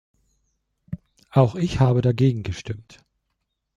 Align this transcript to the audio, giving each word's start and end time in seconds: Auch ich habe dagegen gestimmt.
Auch 1.29 1.53
ich 1.53 1.79
habe 1.79 2.01
dagegen 2.01 2.41
gestimmt. 2.41 3.05